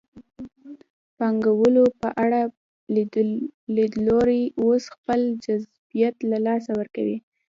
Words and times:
د 0.81 0.81
پانګوالو 1.17 1.85
په 2.01 2.09
اړه 2.23 2.39
لیدلوري 3.75 4.43
اوس 4.61 4.83
خپل 4.95 5.19
جذابیت 5.45 6.15
له 6.31 6.37
لاسه 6.45 6.71
ورکړی. 6.79 7.17